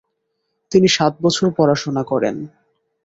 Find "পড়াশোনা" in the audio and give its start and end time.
1.57-2.03